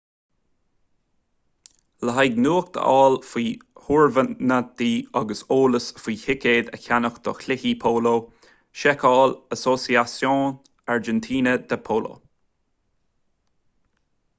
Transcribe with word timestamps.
le 2.07 2.13
haghaidh 2.15 2.39
nuacht 2.45 2.79
a 2.83 2.85
fháil 2.85 3.17
faoi 3.31 3.43
thurnaimintí 3.89 4.87
agus 5.21 5.43
eolas 5.57 5.91
faoi 6.05 6.15
thicéid 6.23 6.73
a 6.79 6.81
cheannach 6.87 7.21
do 7.29 7.35
chluichí 7.43 7.75
póló 7.85 8.15
seiceáil 8.85 9.37
asociacion 9.59 10.43
argentina 10.97 11.57
de 11.69 11.83
polo 11.91 12.15